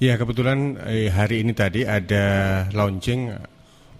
[0.00, 3.32] Ya, kebetulan eh, hari ini tadi ada launching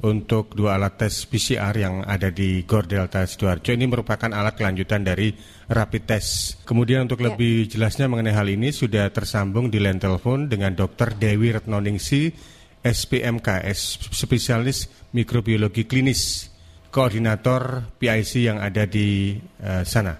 [0.02, 3.70] untuk dua alat tes PCR yang ada di Gor Delta Sidoarjo.
[3.70, 5.30] Ini merupakan alat kelanjutan dari
[5.70, 6.62] rapid test.
[6.66, 7.30] Kemudian untuk ya.
[7.30, 11.14] lebih jelasnya mengenai hal ini sudah tersambung di line telepon dengan Dr.
[11.14, 12.34] Dewi Retnoningsi,
[12.82, 16.50] SPMKS, spesialis mikrobiologi klinis,
[16.90, 20.18] koordinator PIC yang ada di uh, sana.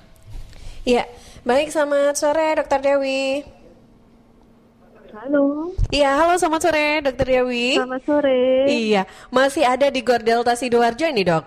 [0.86, 1.10] Ya,
[1.42, 2.80] baik selamat sore Dr.
[2.86, 3.61] Dewi.
[5.12, 5.68] Halo.
[5.92, 7.76] Iya, halo selamat sore Dokter Dewi.
[7.76, 8.64] Selamat sore.
[8.64, 11.44] Iya, masih ada di Gor Delta Sidoarjo ini dok?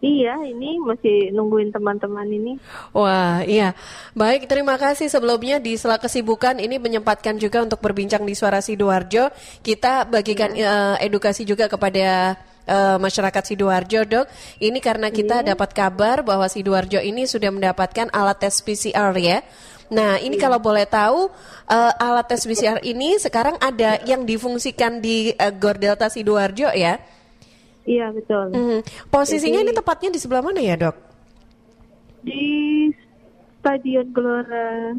[0.00, 2.56] Iya, ini masih nungguin teman-teman ini.
[2.96, 3.76] Wah, iya.
[4.16, 9.28] Baik, terima kasih sebelumnya di sela kesibukan ini menyempatkan juga untuk berbincang di Suara Sidoarjo.
[9.60, 10.96] Kita bagikan ya.
[10.96, 14.26] uh, edukasi juga kepada uh, masyarakat Sidoarjo, Dok.
[14.64, 15.52] Ini karena kita ya.
[15.52, 19.44] dapat kabar bahwa Sidoarjo ini sudah mendapatkan alat tes PCR ya
[19.92, 20.42] Nah, ini iya.
[20.48, 21.28] kalau boleh tahu
[21.68, 26.96] uh, alat tes PCR ini sekarang ada yang difungsikan di uh, Gor Delta Sidoarjo ya?
[27.84, 28.56] Iya, betul.
[28.56, 28.80] Mm,
[29.12, 30.96] posisinya Jadi, ini tepatnya di sebelah mana ya, Dok?
[32.24, 32.44] Di
[33.60, 34.96] Stadion Gelora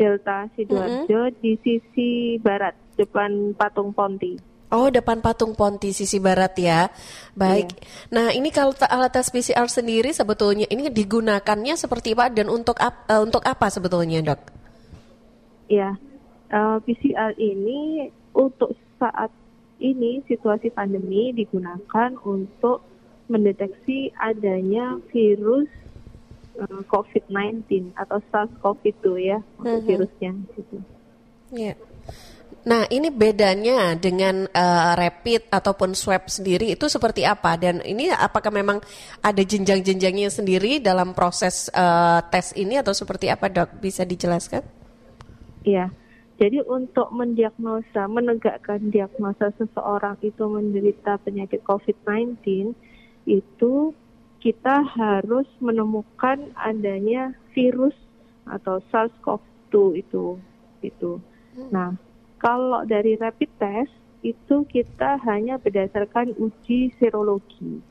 [0.00, 1.40] Delta Sidoarjo mm -hmm.
[1.44, 4.47] di sisi barat depan patung Ponti.
[4.68, 6.92] Oh, depan patung Ponti sisi barat ya.
[7.32, 7.72] Baik.
[7.72, 7.80] Iya.
[8.12, 13.08] Nah, ini kalau alat tes PCR sendiri sebetulnya ini digunakannya seperti apa dan untuk ap,
[13.08, 14.40] uh, untuk apa sebetulnya, Dok?
[15.72, 15.96] Ya.
[16.52, 19.32] Uh, PCR ini untuk saat
[19.80, 22.84] ini situasi pandemi digunakan untuk
[23.32, 25.68] mendeteksi adanya virus
[26.60, 29.88] uh, COVID-19 atau SARS-CoV-2 ya, untuk mm -hmm.
[29.88, 30.76] virusnya gitu.
[31.56, 31.72] Iya.
[31.72, 31.76] Yeah.
[32.68, 37.56] Nah, ini bedanya dengan uh, rapid ataupun swab sendiri itu seperti apa?
[37.56, 38.84] Dan ini apakah memang
[39.24, 43.80] ada jenjang-jenjangnya sendiri dalam proses uh, tes ini atau seperti apa, Dok?
[43.80, 44.60] Bisa dijelaskan?
[45.64, 45.88] Iya.
[46.36, 52.76] Jadi untuk mendiagnosa, menegakkan diagnosa seseorang itu menderita penyakit COVID-19
[53.24, 53.96] itu
[54.38, 57.96] kita harus menemukan adanya virus
[58.46, 60.24] atau SARS-CoV-2 itu
[60.78, 61.18] itu.
[61.58, 61.68] Hmm.
[61.74, 61.90] Nah,
[62.38, 67.82] kalau dari rapid test itu kita hanya berdasarkan uji serologi.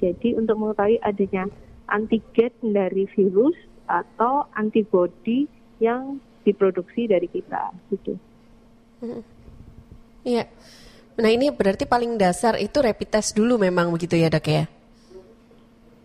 [0.00, 1.48] Jadi untuk mengetahui adanya
[1.88, 5.46] antigen dari virus atau antibody
[5.78, 8.18] yang diproduksi dari kita gitu.
[8.98, 9.22] Hmm.
[10.26, 10.50] Iya.
[11.18, 14.64] Nah ini berarti paling dasar itu rapid test dulu memang begitu ya dok ya?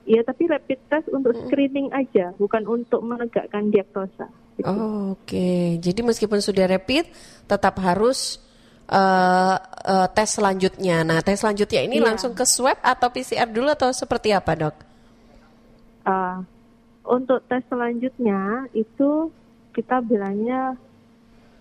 [0.07, 4.31] Iya tapi rapid test untuk screening aja, bukan untuk menegakkan diagnosa.
[4.57, 4.65] Gitu.
[4.65, 5.63] Oh, Oke, okay.
[5.77, 7.05] jadi meskipun sudah rapid,
[7.45, 8.41] tetap harus
[8.89, 11.05] uh, uh, tes selanjutnya.
[11.05, 12.07] Nah, tes selanjutnya ini yeah.
[12.09, 14.75] langsung ke swab atau PCR dulu atau seperti apa, dok?
[16.09, 16.41] Uh,
[17.05, 19.29] untuk tes selanjutnya itu
[19.77, 20.73] kita bilangnya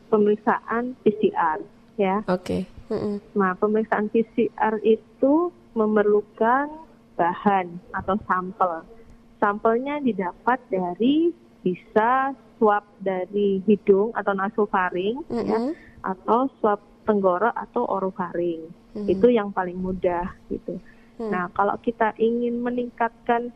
[0.08, 1.60] pemeriksaan PCR,
[2.00, 2.24] ya.
[2.32, 2.64] Oke.
[2.64, 2.88] Okay.
[2.88, 3.14] Mm -mm.
[3.36, 6.70] Nah, pemeriksaan PCR itu memerlukan
[7.18, 8.88] bahan atau sampel.
[9.36, 15.47] Sampelnya didapat dari bisa swab dari hidung atau nasofaring mm -hmm.
[15.47, 15.59] ya
[16.05, 18.67] atau swab tenggorok atau orofaring.
[18.94, 19.12] Mm -hmm.
[19.12, 20.78] Itu yang paling mudah gitu.
[21.21, 21.31] Mm.
[21.31, 23.53] Nah, kalau kita ingin meningkatkan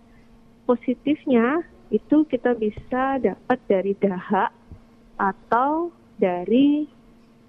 [0.64, 4.54] positifnya itu kita bisa dapat dari dahak
[5.18, 6.86] atau dari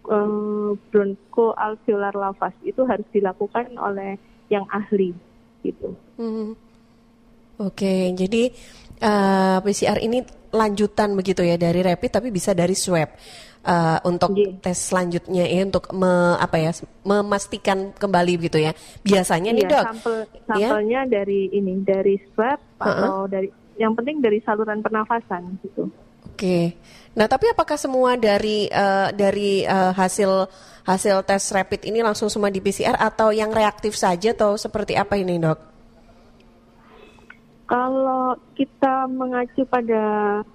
[0.10, 4.18] um, bronchoalveolar lavas itu harus dilakukan oleh
[4.50, 5.14] yang ahli
[5.62, 5.94] gitu.
[6.18, 6.58] Hmm.
[7.62, 8.50] Oke, jadi
[9.06, 13.10] uh, eh, PCR ini lanjutan begitu ya dari rapid tapi bisa dari swab
[13.66, 14.58] uh, untuk yeah.
[14.62, 16.72] tes selanjutnya ya untuk me, apa ya
[17.08, 20.26] memastikan kembali gitu ya biasanya yeah, nih iya, dok sampel iya?
[20.48, 21.04] sampelnya yeah?
[21.10, 22.92] dari ini dari swab uh -huh.
[22.92, 23.48] atau dari
[23.80, 26.76] yang penting dari saluran pernafasan gitu oke okay.
[27.16, 30.50] nah tapi apakah semua dari uh, dari uh, hasil
[30.82, 35.18] hasil tes rapid ini langsung semua di PCR atau yang reaktif saja atau seperti apa
[35.18, 35.72] ini dok
[37.72, 40.04] kalau kita mengacu pada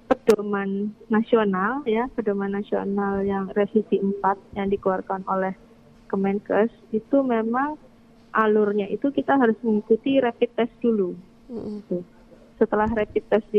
[0.05, 4.21] pedoman nasional ya, pedoman nasional yang revisi 4
[4.53, 5.57] yang dikeluarkan oleh
[6.05, 7.73] Kemenkes itu memang
[8.37, 11.17] alurnya itu kita harus mengikuti rapid test dulu.
[11.49, 12.01] Mm-hmm.
[12.61, 13.49] Setelah rapid test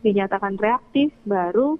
[0.00, 1.76] dinyatakan reaktif, baru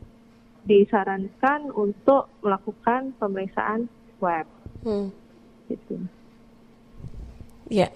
[0.69, 3.89] disarankan untuk melakukan pemeriksaan
[4.21, 4.45] swab.
[4.85, 5.09] Mm.
[5.73, 5.97] Gitu.
[7.71, 7.91] Ya.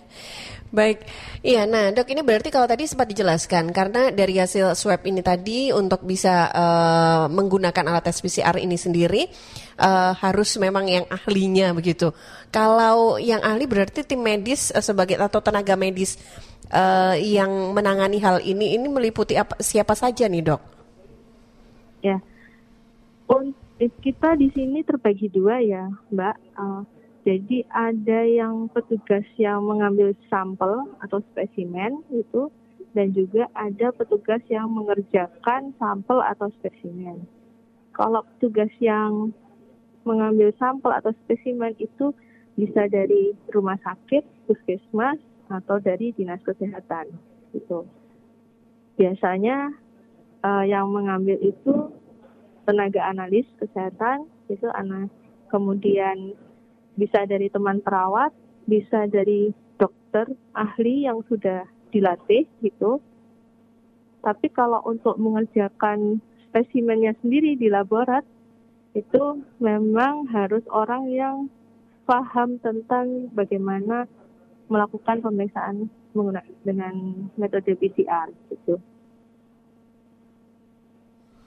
[0.75, 1.07] Baik,
[1.47, 1.63] iya.
[1.65, 6.03] Nah, dok ini berarti kalau tadi sempat dijelaskan karena dari hasil swab ini tadi untuk
[6.03, 9.31] bisa uh, menggunakan alat tes PCR ini sendiri
[9.79, 12.11] uh, harus memang yang ahlinya begitu.
[12.51, 16.19] Kalau yang ahli berarti tim medis uh, sebagai atau tenaga medis
[16.75, 20.63] uh, yang menangani hal ini ini meliputi apa, siapa saja nih dok?
[22.03, 22.19] Ya,
[24.03, 26.37] kita di sini terbagi dua ya, Mbak.
[26.59, 26.83] Uh,
[27.27, 32.47] jadi ada yang petugas yang mengambil sampel atau spesimen itu,
[32.95, 37.27] dan juga ada petugas yang mengerjakan sampel atau spesimen.
[37.99, 39.35] Kalau petugas yang
[40.07, 42.15] mengambil sampel atau spesimen itu
[42.55, 45.19] bisa dari rumah sakit, puskesmas,
[45.51, 47.11] atau dari dinas kesehatan.
[47.51, 47.91] Gitu.
[49.03, 49.75] Biasanya
[50.47, 51.91] uh, yang mengambil itu
[52.63, 55.11] tenaga analis kesehatan, itu anak
[55.51, 56.39] kemudian
[56.97, 58.33] bisa dari teman perawat,
[58.65, 62.99] bisa dari dokter ahli yang sudah dilatih gitu.
[64.25, 66.19] Tapi kalau untuk mengerjakan
[66.51, 68.25] spesimennya sendiri di laborat
[68.97, 71.37] itu memang harus orang yang
[72.09, 74.09] paham tentang bagaimana
[74.67, 75.87] melakukan pemeriksaan
[76.65, 78.81] dengan metode PCR gitu.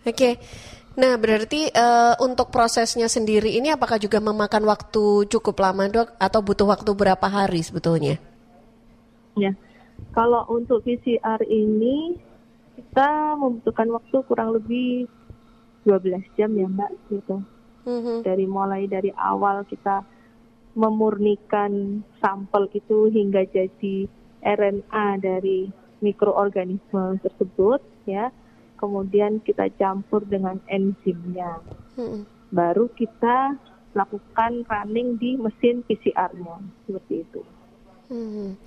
[0.07, 0.39] Oke.
[0.99, 6.39] Nah, berarti uh, untuk prosesnya sendiri ini apakah juga memakan waktu cukup lama, Dok, atau
[6.43, 8.19] butuh waktu berapa hari sebetulnya?
[9.39, 9.55] Ya.
[10.11, 12.19] Kalau untuk PCR ini
[12.79, 15.07] kita membutuhkan waktu kurang lebih
[15.87, 17.37] 12 jam ya Mbak gitu.
[17.87, 18.17] Mm-hmm.
[18.27, 20.03] Dari mulai dari awal kita
[20.75, 24.07] memurnikan sampel itu hingga jadi
[24.43, 25.67] RNA dari
[25.99, 28.31] mikroorganisme tersebut ya.
[28.79, 31.59] Kemudian kita campur dengan enzimnya.
[31.99, 32.23] Mm-hmm.
[32.55, 33.59] Baru kita
[33.91, 37.41] lakukan running di mesin PCR-nya seperti itu.
[38.09, 38.57] Hmm,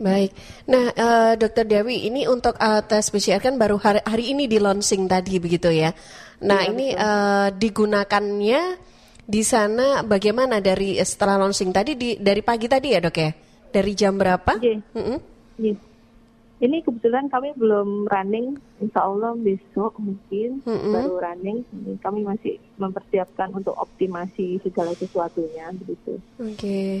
[0.00, 0.32] baik.
[0.72, 4.56] Nah, uh, Dokter Dewi, ini untuk uh, tes PCR kan baru hari, hari ini di
[4.56, 5.92] launching tadi begitu ya.
[6.40, 8.80] Nah, ya, ini uh, digunakannya
[9.26, 13.30] di sana bagaimana dari setelah launching tadi di dari pagi tadi ya dok ya?
[13.68, 14.52] Dari jam berapa?
[14.64, 14.80] Iya.
[14.80, 15.18] Mm -hmm.
[15.60, 15.76] yeah.
[16.56, 20.92] Ini kebetulan kami belum running, insya Allah besok mungkin mm -hmm.
[20.96, 21.58] baru running.
[22.00, 26.16] Kami masih mempersiapkan untuk optimasi segala sesuatunya begitu.
[26.40, 26.92] Oke, okay.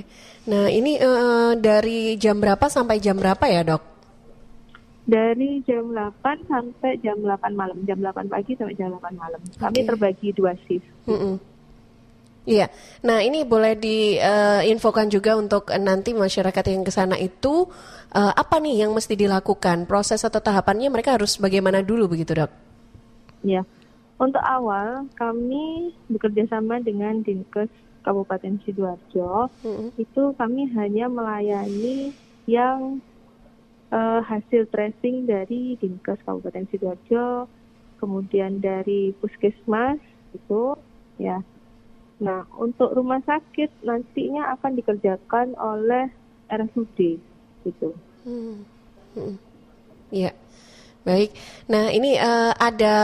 [0.44, 3.96] nah ini uh, dari jam berapa sampai jam berapa ya dok?
[5.06, 9.38] Dari jam 8 sampai jam 8 malam, jam 8 pagi sampai jam 8 malam.
[9.56, 9.86] Kami okay.
[9.86, 10.84] terbagi dua shift.
[11.06, 11.34] Mm -hmm.
[12.46, 12.70] Iya,
[13.02, 17.66] nah ini boleh diinfokan uh, juga untuk nanti masyarakat yang ke sana itu
[18.14, 19.82] uh, apa nih yang mesti dilakukan?
[19.90, 22.50] Proses atau tahapannya mereka harus bagaimana dulu begitu dok?
[23.42, 23.66] Iya,
[24.22, 27.66] untuk awal kami bekerja sama dengan Dinkes
[28.06, 29.50] Kabupaten Sidoarjo.
[29.66, 29.88] Mm-hmm.
[29.98, 32.14] Itu kami hanya melayani
[32.46, 33.02] yang
[33.90, 37.50] uh, hasil tracing dari Dinkes Kabupaten Sidoarjo,
[37.98, 39.98] kemudian dari Puskesmas
[40.30, 40.78] itu
[41.18, 41.42] ya
[42.16, 46.08] Nah, untuk rumah sakit nantinya akan dikerjakan oleh
[46.48, 47.20] RSUD
[47.66, 47.90] gitu.
[48.24, 48.64] Hmm.
[49.12, 49.36] Hmm.
[50.08, 50.32] Ya.
[51.06, 51.30] Baik.
[51.70, 52.94] Nah, ini uh, ada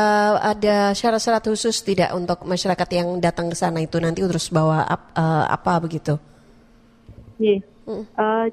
[0.43, 5.15] ada syarat-syarat khusus tidak untuk masyarakat yang datang ke sana itu nanti terus bawa ap,
[5.15, 6.19] uh, apa begitu?
[7.39, 7.63] Iya.
[7.87, 8.03] Hmm.
[8.19, 8.47] Uh,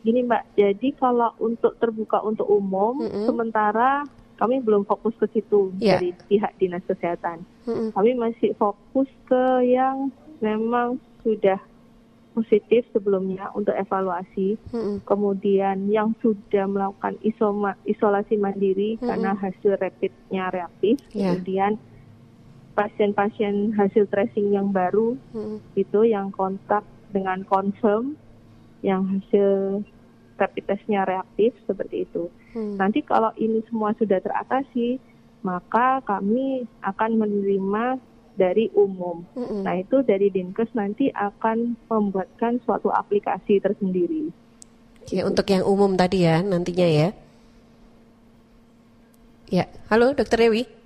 [0.00, 3.28] gini Mbak, jadi kalau untuk terbuka untuk umum, hmm.
[3.28, 4.08] sementara
[4.40, 6.00] kami belum fokus ke situ yeah.
[6.00, 7.44] dari pihak dinas kesehatan.
[7.68, 7.88] Mm-hmm.
[7.92, 10.08] Kami masih fokus ke yang
[10.40, 11.60] memang sudah
[12.32, 15.04] positif sebelumnya untuk evaluasi, mm-hmm.
[15.04, 19.06] kemudian yang sudah melakukan isoma, isolasi mandiri mm-hmm.
[19.12, 21.36] karena hasil rapidnya reaktif, yeah.
[21.36, 21.76] kemudian
[22.72, 25.58] pasien-pasien hasil tracing yang baru mm-hmm.
[25.76, 26.80] itu yang kontak
[27.12, 28.16] dengan confirm
[28.80, 29.84] yang hasil
[30.40, 32.32] rapid testnya reaktif seperti itu.
[32.56, 32.80] Hmm.
[32.80, 34.96] Nanti kalau ini semua sudah teratasi,
[35.44, 38.00] maka kami akan menerima
[38.40, 39.20] dari umum.
[39.36, 39.60] Hmm.
[39.60, 44.32] Nah itu dari Dinkes nanti akan membuatkan suatu aplikasi tersendiri.
[45.12, 47.08] Ya, untuk yang umum tadi ya nantinya ya.
[49.50, 50.79] Ya, halo Dokter Dewi.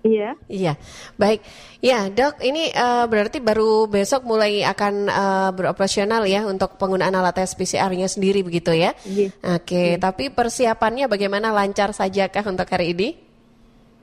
[0.00, 0.32] Iya.
[0.48, 0.72] Iya.
[1.20, 1.44] Baik.
[1.84, 7.36] Ya, Dok, ini uh, berarti baru besok mulai akan uh, beroperasional ya untuk penggunaan alat
[7.36, 8.96] tes PCR-nya sendiri begitu ya?
[9.04, 9.28] Iya.
[9.60, 9.88] Oke, okay.
[9.96, 10.00] iya.
[10.00, 13.08] tapi persiapannya bagaimana lancar sajakah untuk hari ini?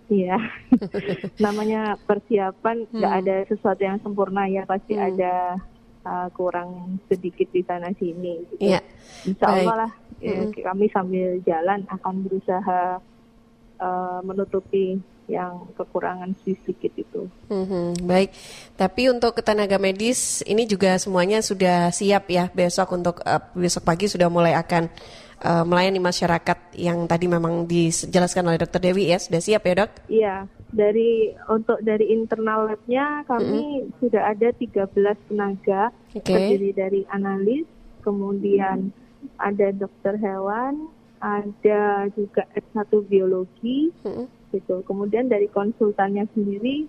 [0.09, 0.37] Iya.
[1.45, 3.21] Namanya persiapan nggak hmm.
[3.25, 5.07] ada sesuatu yang sempurna ya, pasti hmm.
[5.13, 5.33] ada
[6.05, 8.63] uh, kurang sedikit di sana sini gitu.
[8.73, 8.79] Iya.
[9.25, 10.61] Insya Allah lah ya, hmm.
[10.61, 13.01] kami sambil jalan akan berusaha
[13.81, 14.97] uh, menutupi
[15.27, 17.27] yang kekurangan sedikit itu.
[17.51, 18.31] Hmm, baik,
[18.79, 24.07] tapi untuk tenaga medis ini juga semuanya sudah siap ya besok untuk uh, besok pagi
[24.07, 24.87] sudah mulai akan
[25.43, 29.91] uh, melayani masyarakat yang tadi memang dijelaskan oleh Dokter Dewi ya sudah siap ya dok?
[30.07, 30.35] Iya,
[30.71, 33.99] dari untuk dari internal labnya kami hmm.
[33.99, 34.95] sudah ada 13
[35.27, 36.23] tenaga okay.
[36.23, 37.67] terdiri dari analis,
[37.99, 38.95] kemudian
[39.43, 40.87] ada dokter hewan,
[41.19, 43.91] ada juga S1 biologi.
[44.07, 44.83] Hmm gitu.
[44.83, 46.87] Kemudian dari konsultannya sendiri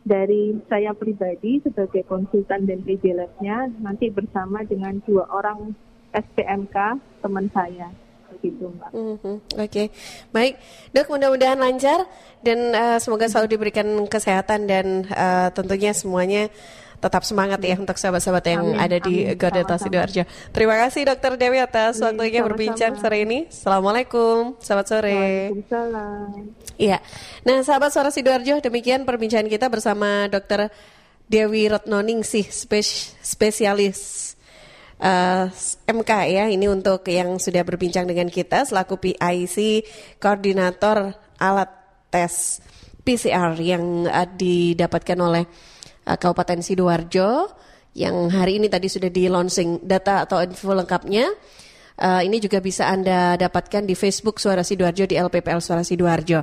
[0.00, 5.76] dari saya pribadi sebagai konsultan dan PJ Lab-nya nanti bersama dengan dua orang
[6.16, 6.76] SPMK
[7.20, 7.92] teman saya
[8.30, 8.90] begitu mbak.
[8.94, 9.36] Mm -hmm.
[9.60, 9.86] Oke, okay.
[10.32, 10.56] baik
[10.96, 12.08] dok mudah-mudahan lancar
[12.40, 16.48] dan uh, semoga selalu diberikan kesehatan dan uh, tentunya semuanya
[17.00, 20.28] tetap semangat ya untuk sahabat-sahabat yang amin, ada di Gordeta Sidoarjo.
[20.52, 23.48] Terima kasih Dokter Dewi atas amin, waktunya berbincang sore ini.
[23.48, 25.20] Assalamualaikum, selamat sore.
[26.76, 27.00] Iya.
[27.48, 30.68] Nah, sahabat suara Sidoarjo, demikian perbincangan kita bersama Dokter
[31.24, 34.34] Dewi Retnoningsih, spes spesialis
[35.00, 36.44] uh, eh, MK ya.
[36.52, 39.86] Ini untuk yang sudah berbincang dengan kita selaku PIC
[40.20, 41.70] koordinator alat
[42.12, 42.60] tes
[43.00, 45.48] PCR yang uh, didapatkan oleh
[46.06, 47.50] uh, Kabupaten Sidoarjo
[47.96, 51.26] yang hari ini tadi sudah di launching data atau info lengkapnya.
[52.00, 56.40] Uh, ini juga bisa Anda dapatkan di Facebook Suara Sidoarjo di LPPL Suara Sidoarjo.